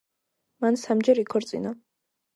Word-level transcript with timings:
მან 0.65 0.79
სამჯერ 0.85 1.23
იქორწინა. 1.27 1.79